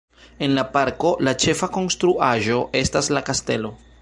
[0.45, 3.77] En la parko la ĉefa konstruaĵo estas la kastelo.